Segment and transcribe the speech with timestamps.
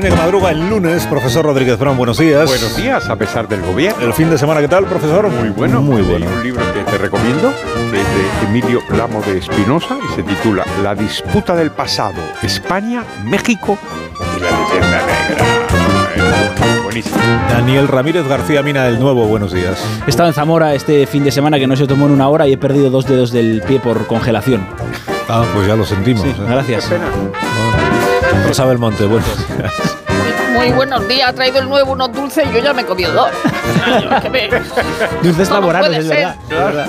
[0.00, 2.46] La España que madruga el lunes, profesor Rodríguez Brown, buenos días.
[2.46, 4.02] Buenos días, a pesar del gobierno.
[4.02, 5.28] El fin de semana, ¿qué tal, profesor?
[5.28, 5.82] Muy bueno.
[5.82, 6.26] Muy bueno.
[6.26, 7.52] un libro que te recomiendo,
[7.90, 13.04] que es de Emilio Lamo de Espinosa y se titula La disputa del pasado, España,
[13.24, 13.76] México
[14.38, 15.44] y la leyenda negra.
[16.16, 17.18] Eh, Buenísimo.
[17.50, 19.84] Daniel Ramírez García Mina del Nuevo, buenos días.
[20.06, 22.48] He estado en Zamora este fin de semana que no se tomó en una hora
[22.48, 24.66] y he perdido dos dedos del pie por congelación.
[25.28, 26.22] Ah, pues ya lo sentimos.
[26.22, 26.46] Sí, ¿eh?
[26.48, 26.88] gracias.
[26.88, 27.04] Bueno.
[28.46, 29.96] Rosa Belmonte, buenos días.
[30.52, 33.12] Muy buenos días, ha traído el nuevo unos dulces y yo ya me he comido
[33.12, 33.30] dos.
[33.84, 34.48] Ay, que me-
[35.22, 36.34] Dulces No, no laboranos, puede es verdad.
[36.42, 36.86] es verdad.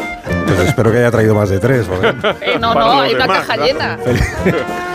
[0.48, 1.86] Pues espero que haya traído más de tres.
[2.42, 3.66] Eh, no, Para no, hay una demás, caja claro.
[3.66, 3.98] llena.
[4.04, 4.24] Feliz,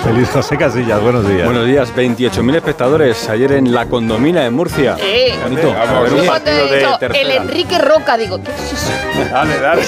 [0.05, 1.45] feliz José Casillas, buenos días.
[1.47, 4.97] Buenos días, 28.000 espectadores ayer en La Condomina en Murcia.
[5.01, 5.73] Eh, Bonito.
[5.73, 7.31] Vamos, ver, partido he dicho el.
[7.31, 8.91] Enrique Roca, digo, ¿qué es eso?
[9.33, 9.83] Dale, dale.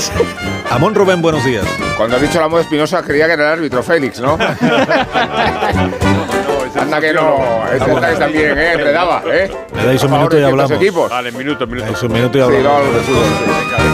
[0.71, 1.65] Amón Rubén, buenos días.
[1.97, 4.39] Cuando has dicho la moda Espinosa creía que era el árbitro Félix, ¿no?
[6.89, 7.37] Anda que no,
[7.71, 8.73] ese anda que también, ¿eh?
[8.73, 9.51] Enredaba, ¿eh?
[9.75, 10.71] Me dais un minuto y hablamos.
[10.71, 11.11] equipos.
[11.11, 11.93] Dale, minuto, minuto.
[11.93, 12.83] Es un minuto y Sí, hablamos.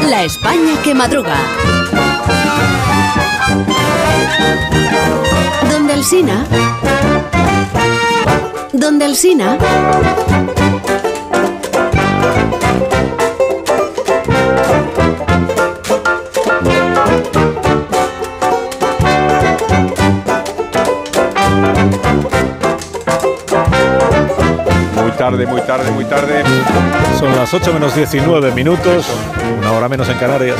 [0.09, 1.35] La España que madruga.
[5.73, 6.47] Donde el Sina.
[8.73, 9.59] Donde el Sina.
[25.31, 26.43] Tarde, muy tarde, muy tarde.
[27.19, 29.07] Son las 8 menos 19 minutos,
[29.59, 30.59] una hora menos en Canarias.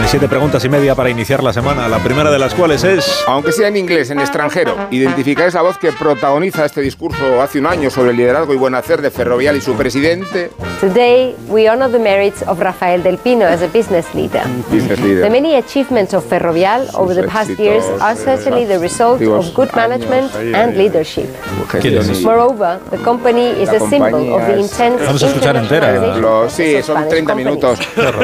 [0.00, 3.22] Hay siete preguntas y media para iniciar la semana, la primera de las cuales es...
[3.26, 7.66] Aunque sea en inglés, en extranjero, identificáis la voz que protagoniza este discurso hace un
[7.66, 11.88] año sobre el liderazgo y buen hacer de Ferrovial y su presidente, Today, we honor
[11.92, 14.42] the merits of Rafael Del Pino as a business leader.
[14.68, 15.30] business The leader.
[15.30, 20.34] many achievements of Ferrovial over the past years are certainly the result of good management
[20.34, 21.28] and leadership.
[21.68, 22.24] Gestiones.
[22.24, 26.48] Moreover, the company is a symbol of the compañía es- intense Vamos a escuchar entera.
[26.48, 27.44] sí, son Spanish 30 company.
[27.44, 27.78] minutos.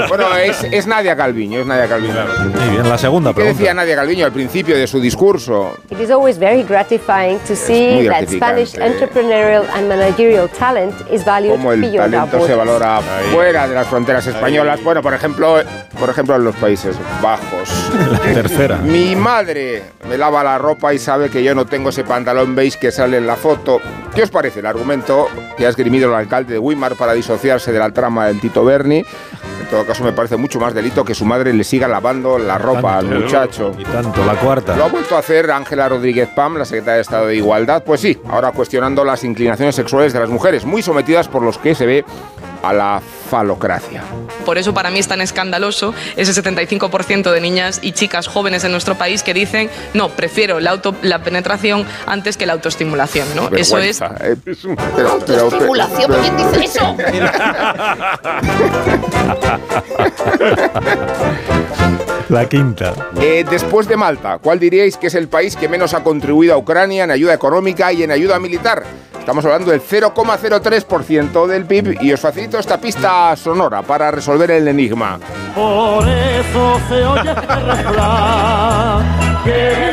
[0.09, 2.15] Bueno, es, es Nadia Calviño, es Nadia Calviño.
[2.61, 3.75] Muy bien, la segunda ¿Qué decía pregunta.
[3.75, 5.77] Nadia Calviño al principio de su discurso?
[5.91, 8.29] It is always very gratifying to see that.
[8.29, 13.01] Spanish entrepreneurial and managerial talent is valued Cómo el beyond our talento se valora
[13.33, 14.83] fuera de las fronteras españolas.
[14.83, 15.57] Bueno, por ejemplo,
[15.99, 17.69] por ejemplo en los Países Bajos.
[18.13, 18.77] La tercera.
[18.79, 22.79] Mi madre me lava la ropa y sabe que yo no tengo ese pantalón beige
[22.79, 23.81] que sale en la foto.
[24.15, 27.79] ¿Qué os parece el argumento que ha esgrimido el alcalde de Weimar para disociarse de
[27.79, 28.99] la trama del Tito Berni?
[28.99, 32.57] En todo caso, me parece mucho más delito que su madre le siga lavando la
[32.57, 33.73] ropa al muchacho.
[33.79, 34.77] Y tanto, la cuarta.
[34.77, 37.83] ¿Lo ha vuelto a hacer Ángela Rodríguez Pam, la secretaria de Estado de Igualdad?
[37.85, 41.75] Pues sí, ahora cuestionando las inclinaciones sexuales de las mujeres, muy sometidas por los que
[41.75, 42.05] se ve
[42.63, 44.03] a la falocracia.
[44.45, 48.73] Por eso para mí es tan escandaloso ese 75% de niñas y chicas jóvenes en
[48.73, 53.29] nuestro país que dicen, no, prefiero la, auto, la penetración antes que la autoestimulación.
[53.35, 53.49] ¿no?
[53.57, 54.01] Eso es...
[54.01, 54.37] Eh.
[54.45, 56.97] Pero- pero- Autoestimulación, pero- ¿quién dice eso?
[62.29, 62.93] La quinta.
[63.21, 66.59] Eh, después de Malta, ¿cuál diríais que es el país que menos ha contribuido a
[66.59, 68.85] Ucrania en ayuda económica y en ayuda militar?
[69.29, 74.67] Estamos hablando del 0,03% del PIB y os facilito esta pista sonora para resolver el
[74.69, 75.19] enigma.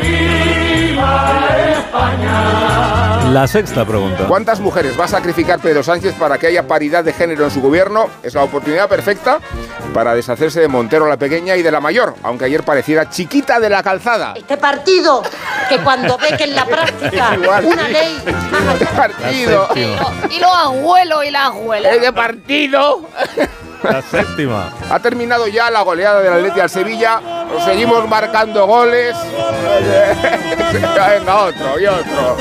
[3.35, 4.27] La sexta pregunta.
[4.30, 7.62] ¿Cuántas mujeres va a sacrificar Pedro Sánchez para que haya paridad de género en su
[7.62, 8.07] gobierno?
[8.24, 9.39] Es la oportunidad perfecta
[9.94, 13.69] para deshacerse de Montero la pequeña y de la mayor, aunque ayer pareciera chiquita de
[13.69, 14.36] la calzada.
[14.38, 15.21] Este partido,
[15.68, 17.92] que cuando ve que en la práctica Igual, una sí.
[17.92, 18.24] ley...
[18.71, 19.68] Este partido.
[20.30, 21.94] Y los abuelos y las abuelas.
[21.94, 23.01] Este partido.
[23.92, 24.70] La séptima.
[24.90, 27.22] Ha terminado ya la goleada del Atleti al Sevilla.
[27.66, 29.16] Seguimos marcando goles.
[30.74, 32.36] Venga, otro y otro.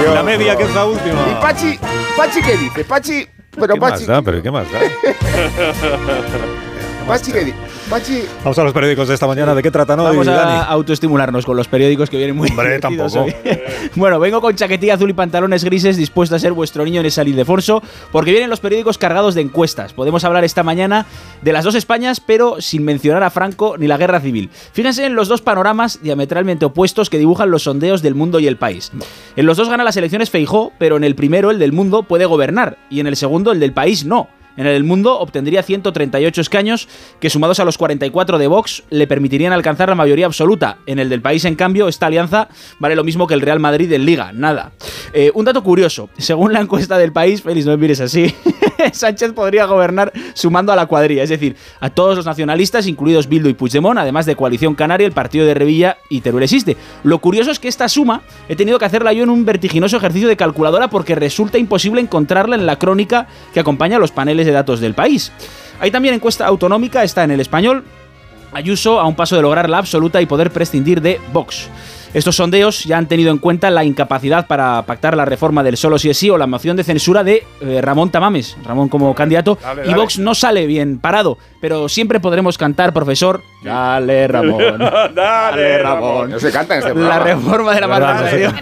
[0.00, 1.20] y La media, que es la última.
[1.30, 1.78] ¿Y Pachi?
[2.16, 2.84] ¿Pachi qué dice?
[2.84, 3.28] Pachi.
[3.58, 3.92] Pero ¿Qué Pachi.
[4.00, 4.22] más da?
[4.22, 4.78] ¿Pero qué más da?
[7.06, 7.56] Pachi qué dice.
[7.88, 9.54] Vamos a los periódicos de esta mañana.
[9.54, 10.64] ¿De qué tratan hoy, Vamos a Dani?
[10.68, 13.22] autoestimularnos con los periódicos que vienen muy Hombre, tampoco.
[13.22, 13.34] hoy.
[13.94, 17.22] bueno, vengo con chaquetilla azul y pantalones grises dispuesto a ser vuestro niño en esa
[17.22, 19.92] Ildefonso porque vienen los periódicos cargados de encuestas.
[19.92, 21.06] Podemos hablar esta mañana
[21.42, 24.50] de las dos Españas, pero sin mencionar a Franco ni la guerra civil.
[24.72, 28.56] Fíjense en los dos panoramas diametralmente opuestos que dibujan los sondeos del mundo y el
[28.56, 28.90] país.
[29.36, 32.26] En los dos gana las elecciones Feijó, pero en el primero, el del mundo, puede
[32.26, 34.28] gobernar y en el segundo, el del país, no.
[34.56, 36.88] En el mundo obtendría 138 escaños
[37.20, 40.78] que sumados a los 44 de Vox le permitirían alcanzar la mayoría absoluta.
[40.86, 42.48] En el del país, en cambio, esta alianza
[42.78, 44.72] vale lo mismo que el Real Madrid en Liga, nada.
[45.12, 48.34] Eh, un dato curioso, según la encuesta del país, Félix, no me mires así,
[48.92, 53.48] Sánchez podría gobernar sumando a la cuadrilla, es decir, a todos los nacionalistas, incluidos Bildu
[53.48, 56.76] y Puigdemont, además de Coalición Canaria, el partido de Revilla y Teruel existe.
[57.02, 60.28] Lo curioso es que esta suma he tenido que hacerla yo en un vertiginoso ejercicio
[60.28, 64.80] de calculadora porque resulta imposible encontrarla en la crónica que acompaña los paneles de datos
[64.80, 65.32] del país.
[65.80, 67.84] Hay también encuesta autonómica, está en el español.
[68.52, 71.68] Ayuso a un paso de lograr la absoluta y poder prescindir de Vox.
[72.14, 75.98] Estos sondeos ya han tenido en cuenta la incapacidad para pactar la reforma del solo
[75.98, 79.58] si es sí o la moción de censura de eh, Ramón Tamames, Ramón como candidato,
[79.62, 79.94] Dale, y.
[79.94, 84.78] Vox no sale bien parado, pero siempre podremos cantar, profesor, dale Ramón,
[85.14, 86.30] dale Ramón.
[86.30, 87.24] No se canta en este La programa.
[87.24, 88.54] reforma de la malversación.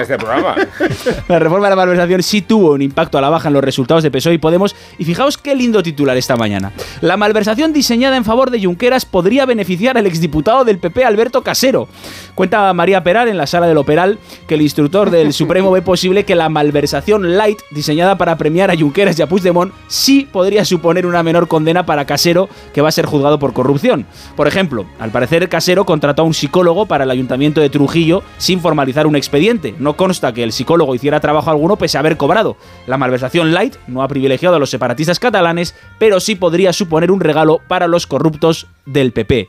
[0.00, 0.54] Este programa.
[1.28, 4.02] La reforma de la malversación sí tuvo un impacto a la baja en los resultados
[4.02, 4.74] de PSOE y Podemos.
[4.98, 6.72] Y fijaos qué lindo titular esta mañana.
[7.00, 11.88] La malversación diseñada en favor de Junqueras podría beneficiar al exdiputado del PP Alberto Casero.
[12.34, 16.24] Cuenta María Peral en la sala del Operal que el instructor del Supremo ve posible
[16.24, 21.06] que la malversación light diseñada para premiar a Junqueras y a Puigdemont sí podría suponer
[21.06, 24.06] una menor condena para Casero que va a ser juzgado por corrupción.
[24.36, 28.60] Por ejemplo, al parecer Casero contrató a un psicólogo para el ayuntamiento de Trujillo sin
[28.60, 29.74] formalizar un expediente.
[29.78, 32.56] No consta que el psicólogo hiciera trabajo alguno pese a haber cobrado.
[32.86, 37.20] La malversación light no ha privilegiado a los separatistas catalanes, pero sí podría suponer un
[37.20, 39.48] regalo para los corruptos del PP.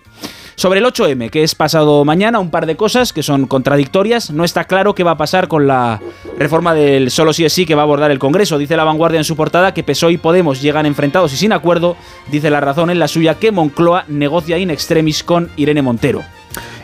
[0.61, 4.29] Sobre el 8M, que es pasado mañana, un par de cosas que son contradictorias.
[4.29, 5.99] No está claro qué va a pasar con la
[6.37, 8.59] reforma del solo sí es sí que va a abordar el Congreso.
[8.59, 11.97] Dice la vanguardia en su portada que PSOE y Podemos llegan enfrentados y sin acuerdo.
[12.29, 16.21] Dice la razón en la suya que Moncloa negocia in extremis con Irene Montero.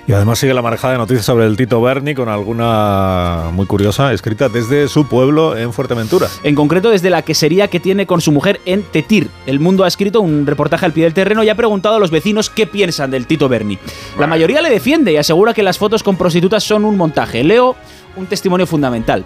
[0.08, 4.14] Y además sigue la marejada de noticias sobre el Tito Berni con alguna muy curiosa
[4.14, 6.30] escrita desde su pueblo en Fuerteventura.
[6.44, 9.30] En concreto desde la quesería que tiene con su mujer en Tetir.
[9.46, 12.10] El Mundo ha escrito un reportaje al pie del terreno y ha preguntado a los
[12.10, 13.78] vecinos qué piensan del Tito Berni.
[14.18, 17.44] La mayoría le defiende y asegura que las fotos con prostitutas son un montaje.
[17.44, 17.76] Leo
[18.16, 19.26] un testimonio fundamental.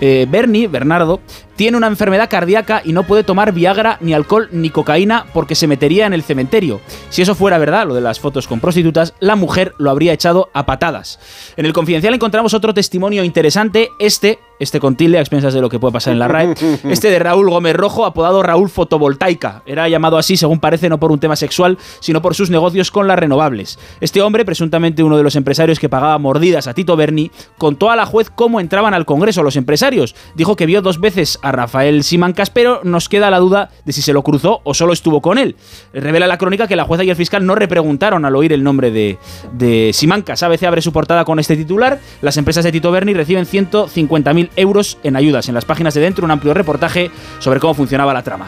[0.00, 1.20] Eh, Bernie, Bernardo,
[1.56, 5.66] tiene una enfermedad cardíaca y no puede tomar Viagra, ni alcohol, ni cocaína porque se
[5.66, 6.80] metería en el cementerio.
[7.10, 10.50] Si eso fuera verdad, lo de las fotos con prostitutas, la mujer lo habría echado
[10.54, 11.18] a patadas.
[11.56, 15.68] En el Confidencial encontramos otro testimonio interesante, este, este con tilde a expensas de lo
[15.68, 16.54] que puede pasar en la RAE,
[16.84, 19.62] este de Raúl Gómez Rojo, apodado Raúl Fotovoltaica.
[19.66, 23.08] Era llamado así, según parece, no por un tema sexual, sino por sus negocios con
[23.08, 23.78] las renovables.
[24.00, 27.96] Este hombre, presuntamente uno de los empresarios que pagaba mordidas a Tito Berni, contó a
[27.96, 30.14] la juez cómo entraban al Congreso los empresarios.
[30.34, 34.02] Dijo que vio dos veces a Rafael Simancas, pero nos queda la duda de si
[34.02, 35.56] se lo cruzó o solo estuvo con él.
[35.94, 38.90] Revela la crónica que la jueza y el fiscal no repreguntaron al oír el nombre
[38.90, 39.18] de,
[39.52, 40.42] de Simancas.
[40.42, 41.98] ABC abre su portada con este titular.
[42.20, 45.48] Las empresas de Tito Berni reciben 150.000 euros en ayudas.
[45.48, 48.46] En las páginas de dentro un amplio reportaje sobre cómo funcionaba la trama.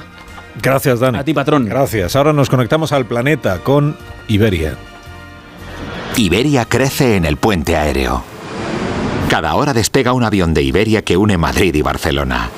[0.60, 1.18] Gracias, Dani.
[1.18, 1.66] A ti, patrón.
[1.66, 2.14] Gracias.
[2.16, 3.96] Ahora nos conectamos al planeta con
[4.28, 4.76] Iberia.
[6.16, 8.22] Iberia crece en el puente aéreo.
[9.28, 12.50] Cada hora despega un avión de Iberia que une Madrid y Barcelona.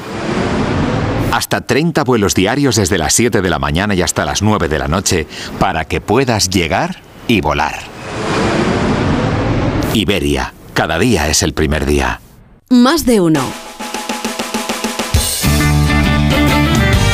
[1.30, 4.78] Hasta 30 vuelos diarios desde las 7 de la mañana y hasta las 9 de
[4.78, 5.26] la noche
[5.60, 6.96] para que puedas llegar
[7.28, 7.74] y volar.
[9.94, 12.20] Iberia, cada día es el primer día.
[12.70, 13.40] Más de uno.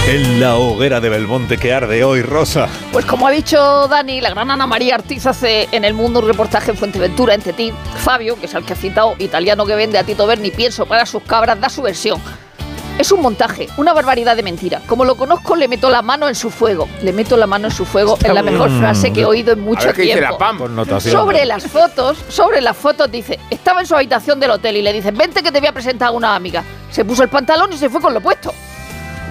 [0.06, 2.68] En la hoguera de Belmonte que arde hoy, Rosa.
[2.92, 6.28] Pues como ha dicho Dani, la gran Ana María Ortiz hace en el mundo un
[6.28, 7.74] reportaje en Fuenteventura, en Tetín.
[7.96, 11.04] Fabio, que es el que ha citado, italiano que vende a Tito Berni pienso para
[11.04, 12.20] sus cabras, da su versión.
[13.00, 14.82] Es un montaje, una barbaridad de mentira.
[14.86, 16.86] Como lo conozco, le meto la mano en su fuego.
[17.00, 18.78] Le meto la mano en su fuego es la mejor bien.
[18.78, 20.32] frase que he oído en A mucho ver qué dice tiempo.
[20.32, 21.00] la PAM.
[21.00, 24.92] Sobre las fotos, sobre las fotos dice, estaba en su habitación del hotel y le
[24.92, 26.62] dicen, vente que te voy a presentar a una amiga.
[26.90, 28.52] Se puso el pantalón y se fue con lo puesto.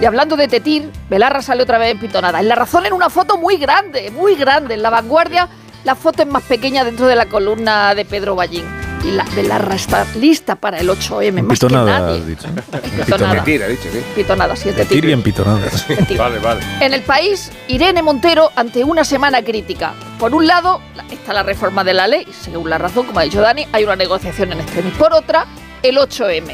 [0.00, 2.40] Y hablando de Tetir, Belarra sale otra vez en pitonada.
[2.40, 4.74] En La Razón en una foto muy grande, muy grande.
[4.74, 5.48] En La Vanguardia
[5.84, 8.64] la foto es más pequeña dentro de la columna de Pedro Ballín.
[9.04, 12.18] Y la Belarra está lista para el 8M, más que Pitonada, nadie.
[12.20, 12.48] has dicho.
[13.06, 13.34] Pitonada.
[13.34, 14.02] Mentira, he dicho, ¿sí?
[14.14, 15.06] Pitonada, sí, es Tetir Tetir.
[15.06, 15.86] bien pitonadas.
[16.18, 16.60] Vale, vale.
[16.80, 19.94] En el país, Irene Montero ante una semana crítica.
[20.18, 23.22] Por un lado, la- está la reforma de la ley, según la razón, como ha
[23.22, 24.92] dicho Dani, hay una negociación en extremis.
[24.94, 25.46] Por otra,
[25.82, 26.52] el 8M.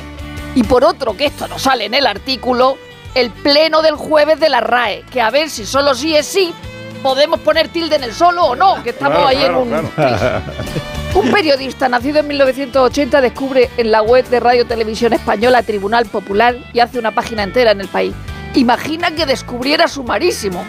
[0.55, 2.79] Y por otro, que esto no sale en el artículo,
[3.17, 6.55] el pleno del jueves de la RAE, que a ver si solo sí es sí,
[7.03, 9.89] podemos poner tilde en el solo o no, que estamos Claro, ahí claro, en un...
[9.89, 10.43] claro.
[11.15, 16.57] Un periodista nacido en 1980 descubre en la web de Radio Televisión Española Tribunal Popular
[16.75, 18.13] y hace una página entera en el país.
[18.55, 20.63] Imagina que descubriera sumarísimo.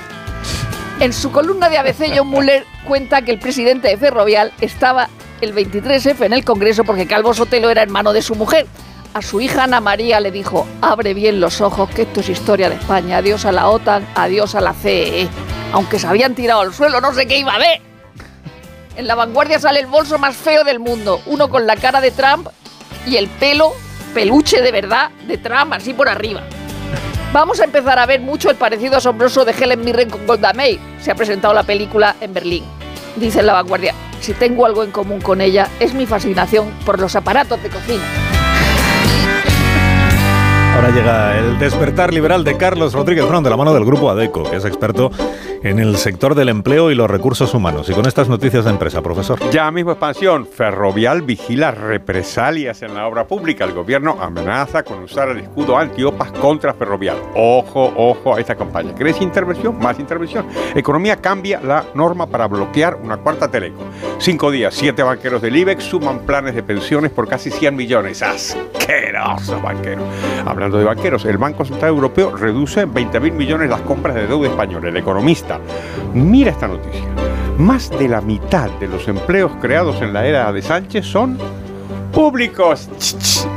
[1.02, 5.10] En su columna de ABC, John Muller cuenta que el presidente de Ferrovial estaba
[5.42, 8.68] el 23F en el Congreso porque Calvo Sotelo era hermano de su mujer.
[9.14, 12.70] A su hija Ana María le dijo, abre bien los ojos, que esto es historia
[12.70, 13.18] de España.
[13.18, 15.28] Adiós a la OTAN, adiós a la CEE.
[15.74, 17.82] Aunque se habían tirado al suelo, no sé qué iba a ver.
[18.96, 21.22] En la vanguardia sale el bolso más feo del mundo.
[21.26, 22.48] Uno con la cara de Trump
[23.06, 23.74] y el pelo,
[24.14, 26.42] peluche de verdad, de Trump, así por arriba.
[27.34, 30.80] Vamos a empezar a ver mucho el parecido asombroso de Helen Mirren con Golda Meir.
[31.02, 32.64] Se ha presentado la película en Berlín.
[33.18, 37.00] Dice en la vanguardia, si tengo algo en común con ella, es mi fascinación por
[37.00, 38.04] los aparatos de cocina.
[40.78, 44.44] Ahora llega el despertar liberal de Carlos Rodríguez Brown de la mano del grupo ADECO,
[44.44, 45.10] que es experto
[45.64, 47.90] en el sector del empleo y los recursos humanos.
[47.90, 49.40] Y con estas noticias de empresa, profesor.
[49.50, 50.46] Ya mismo expansión.
[50.46, 53.66] Ferrovial vigila represalias en la obra pública.
[53.66, 57.18] El gobierno amenaza con usar el escudo antiopas contra Ferrovial.
[57.34, 58.94] Ojo, ojo a esta campaña.
[58.94, 59.80] ¿Crees intervención?
[59.80, 60.46] Más intervención.
[60.76, 63.82] Economía cambia la norma para bloquear una cuarta teleco.
[64.20, 68.22] Cinco días, siete banqueros del IBEX suman planes de pensiones por casi 100 millones.
[68.22, 70.04] Asqueroso banquero.
[70.46, 74.28] Hablando de banqueros, el Banco Central Europeo reduce en 20 mil millones las compras de
[74.28, 74.90] deuda española.
[74.90, 75.60] El economista
[76.14, 77.04] Mira esta noticia.
[77.58, 81.38] Más de la mitad de los empleos creados en la era de Sánchez son
[82.14, 82.90] públicos.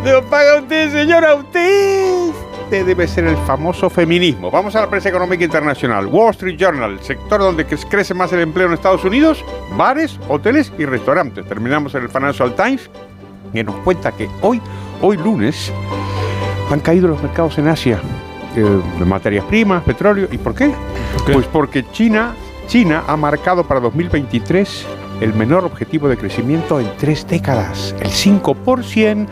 [0.05, 1.35] ¿Lo paga usted, señora?
[1.35, 2.31] Usted.
[2.71, 4.50] Debe ser el famoso feminismo.
[4.50, 6.07] Vamos a la prensa económica internacional.
[6.07, 9.45] Wall Street Journal, el sector donde cre- crece más el empleo en Estados Unidos,
[9.76, 11.45] bares, hoteles y restaurantes.
[11.47, 12.88] Terminamos en el Financial Times,
[13.52, 14.61] que nos cuenta que hoy,
[15.02, 15.73] hoy lunes,
[16.70, 18.00] han caído los mercados en Asia
[18.56, 20.28] eh, de materias primas, petróleo.
[20.30, 20.72] ¿Y por qué?
[21.32, 22.34] Pues porque China,
[22.66, 24.86] China ha marcado para 2023
[25.20, 29.28] el menor objetivo de crecimiento en tres décadas, el 5%.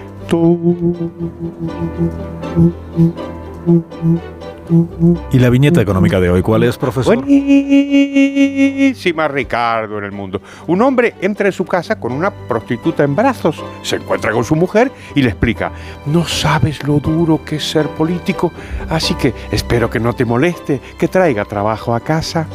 [5.33, 7.17] ¿Y la viñeta económica de hoy cuál es, profesor?
[7.17, 10.43] Buenísima Ricardo en el mundo.
[10.67, 14.57] Un hombre entra en su casa con una prostituta en brazos, se encuentra con su
[14.57, 15.73] mujer y le explica,
[16.07, 18.53] no sabes lo duro que es ser político,
[18.89, 22.47] así que espero que no te moleste, que traiga trabajo a casa.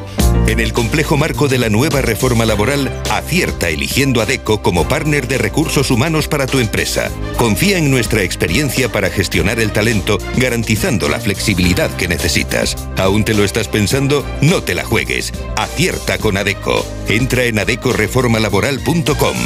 [0.48, 5.28] En el complejo marco de la nueva reforma laboral, acierta eligiendo a DECO como partner
[5.28, 7.10] de recursos humanos para tu empresa.
[7.38, 12.76] Confía en nuestra experiencia para gestionar el talento, garantizando la flexibilidad que necesitas.
[12.98, 14.26] ¿Aún te lo estás pensando?
[14.42, 15.32] No te la juegues.
[15.56, 16.86] Acierta con ADECO.
[17.08, 19.38] Entra en adecoreformalaboral.com.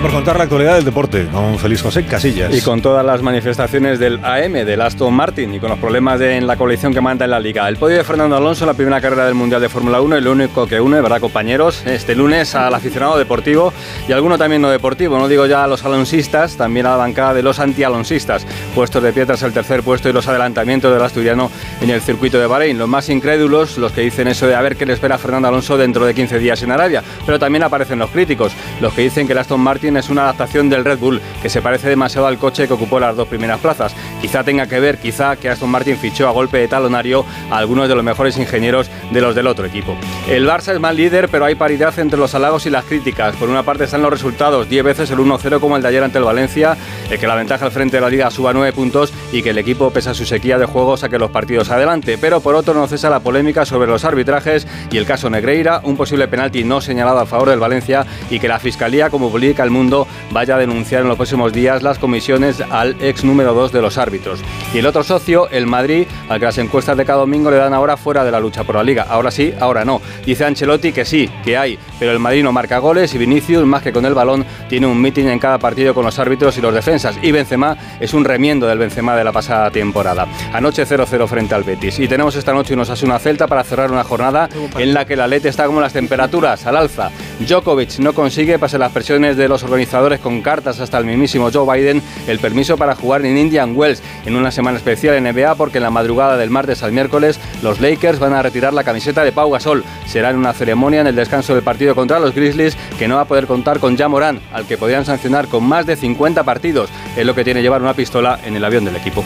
[0.00, 2.52] por contar la actualidad del deporte con Feliz José Casillas.
[2.54, 6.36] Y con todas las manifestaciones del AM, del Aston Martin, y con los problemas de-
[6.36, 7.68] en la coalición que manda en la liga.
[7.68, 10.26] El podio de Fernando Alonso en la primera carrera del Mundial de Fórmula 1, el
[10.26, 11.82] único que une, ¿verdad, compañeros?
[11.86, 13.72] Este lunes al aficionado deportivo
[14.08, 15.16] y alguno también no deportivo.
[15.18, 18.46] No digo ya a los alonsistas, también a la bancada de los anti-alonsistas.
[18.74, 22.38] Puestos de pie tras el tercer puesto y los adelantamientos del asturiano en el circuito
[22.38, 22.78] de Bahrein.
[22.78, 25.76] Los más incrédulos, los que dicen eso de a ver qué le espera Fernando Alonso
[25.78, 27.02] dentro de 15 días en Arabia.
[27.24, 30.68] Pero también aparecen los críticos, los que dicen que el Aston Martin es una adaptación
[30.68, 33.94] del Red Bull, que se parece demasiado al coche que ocupó las dos primeras plazas.
[34.20, 37.88] Quizá tenga que ver, quizá que Aston Martin fichó a golpe de talonario a algunos
[37.88, 39.96] de los mejores ingenieros de los del otro equipo.
[40.28, 43.36] El Barça es más líder, pero hay paridad entre los halagos y las críticas.
[43.36, 46.18] Por una parte están los resultados, 10 veces el 1-0 como el de ayer ante
[46.18, 46.76] el Valencia,
[47.10, 49.58] el que la ventaja al frente de la liga suba 9 puntos y que el
[49.58, 52.18] equipo, pese a su sequía de juego, saque los partidos adelante.
[52.18, 55.96] Pero por otro no cesa la polémica sobre los arbitrajes y el caso Negreira, un
[55.96, 59.70] posible penalti no señalado a favor del Valencia y que la Fiscalía, como publica El
[59.74, 63.82] Mundo, vaya a denunciar en los próximos días las comisiones al ex número 2 de
[63.82, 64.40] los árbitros.
[64.72, 67.74] Y el otro socio, el Madrid, al que las encuestas de cada domingo le dan
[67.74, 69.06] ahora fuera de la lucha por la liga.
[69.06, 70.00] Ahora sí, ahora no.
[70.24, 73.82] Dice Ancelotti que sí, que hay, pero el Madrid no marca goles y Vinicius, más
[73.82, 76.72] que con el balón, tiene un meeting en cada partido con los árbitros y los
[76.72, 77.18] defensas.
[77.20, 80.26] Y Benzema es un remiendo del Benzema de la pasada temporada.
[80.54, 81.98] Anoche 0-0 frente al Betis.
[81.98, 85.26] Y tenemos esta noche unos una Celta para cerrar una jornada en la que la
[85.26, 87.10] Lete está como las temperaturas, al alza.
[87.40, 91.78] Djokovic no consigue, pase las presiones de los organizadores con cartas hasta el mismísimo Joe
[91.78, 95.78] Biden, el permiso para jugar en Indian Wells en una semana especial en NBA porque
[95.78, 99.32] en la madrugada del martes al miércoles los Lakers van a retirar la camiseta de
[99.32, 99.84] Pau Gasol.
[100.06, 103.22] Será en una ceremonia en el descanso del partido contra los Grizzlies que no va
[103.22, 106.90] a poder contar con Ja Morant, al que podrían sancionar con más de 50 partidos.
[107.16, 109.24] Es lo que tiene llevar una pistola en el avión del equipo.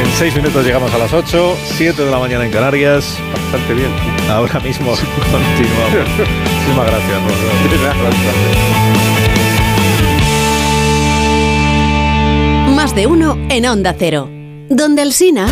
[0.00, 3.18] En seis minutos llegamos a las 8, 7 de la mañana en Canarias.
[3.32, 3.90] Bastante bien.
[4.30, 4.92] Ahora mismo
[5.30, 6.28] continuamos.
[6.62, 9.02] Muchísimas gracias.
[12.94, 14.28] De uno en Onda Cero.
[14.68, 15.46] Donde el Sina.